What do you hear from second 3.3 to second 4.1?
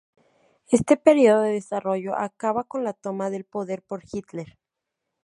poder por